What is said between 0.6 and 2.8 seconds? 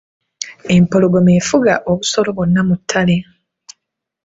Empologoma efuga obusolo bwonna mu